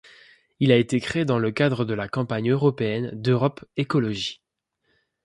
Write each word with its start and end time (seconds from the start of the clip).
Il 0.59 0.71
a 0.71 0.77
été 0.77 0.99
créé 0.99 1.25
dans 1.25 1.37
le 1.37 1.51
cadre 1.51 1.85
de 1.85 1.93
la 1.93 2.07
campagne 2.09 2.49
européenne 2.53 3.11
d'Europe 3.13 3.63
Écologie. 3.77 4.41